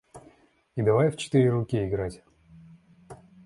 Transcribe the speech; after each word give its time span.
И 0.75 0.81
давай 0.81 1.11
в 1.11 1.15
четыре 1.17 1.51
руки 1.51 1.77
играть. 1.87 2.23